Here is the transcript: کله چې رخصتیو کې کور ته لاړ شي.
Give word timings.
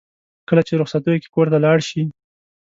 کله 0.47 0.61
چې 0.67 0.73
رخصتیو 0.81 1.21
کې 1.21 1.29
کور 1.35 1.47
ته 1.53 1.57
لاړ 1.65 1.77
شي. 1.89 2.03